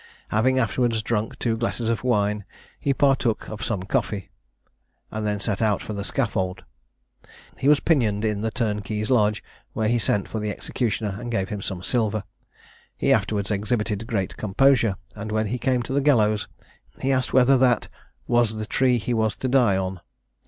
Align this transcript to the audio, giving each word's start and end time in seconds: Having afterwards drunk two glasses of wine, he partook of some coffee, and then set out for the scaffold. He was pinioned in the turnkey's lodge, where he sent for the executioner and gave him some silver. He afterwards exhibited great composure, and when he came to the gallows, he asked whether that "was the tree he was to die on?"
Having 0.29 0.57
afterwards 0.57 1.03
drunk 1.03 1.37
two 1.37 1.55
glasses 1.55 1.87
of 1.87 2.03
wine, 2.03 2.43
he 2.79 2.91
partook 2.91 3.47
of 3.47 3.63
some 3.63 3.83
coffee, 3.83 4.31
and 5.11 5.27
then 5.27 5.39
set 5.39 5.61
out 5.61 5.79
for 5.83 5.93
the 5.93 6.03
scaffold. 6.03 6.63
He 7.59 7.67
was 7.67 7.79
pinioned 7.79 8.25
in 8.25 8.41
the 8.41 8.49
turnkey's 8.49 9.11
lodge, 9.11 9.43
where 9.73 9.87
he 9.87 9.99
sent 9.99 10.27
for 10.27 10.39
the 10.39 10.49
executioner 10.49 11.17
and 11.21 11.29
gave 11.31 11.49
him 11.49 11.61
some 11.61 11.83
silver. 11.83 12.23
He 12.97 13.13
afterwards 13.13 13.51
exhibited 13.51 14.07
great 14.07 14.37
composure, 14.37 14.95
and 15.13 15.31
when 15.31 15.45
he 15.45 15.59
came 15.59 15.83
to 15.83 15.93
the 15.93 16.01
gallows, 16.01 16.47
he 16.99 17.11
asked 17.11 17.31
whether 17.31 17.55
that 17.59 17.87
"was 18.25 18.55
the 18.57 18.65
tree 18.65 18.97
he 18.97 19.13
was 19.13 19.35
to 19.35 19.47
die 19.47 19.77
on?" 19.77 19.99